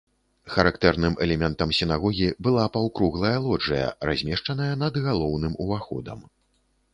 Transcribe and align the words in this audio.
Характэрным 0.53 1.17
элементам 1.25 1.73
сінагогі 1.79 2.27
была 2.47 2.63
паўкруглая 2.77 3.35
лоджыя, 3.45 3.93
размешаная 4.11 4.71
над 4.87 4.99
галоўным 5.05 5.53
уваходам. 5.67 6.19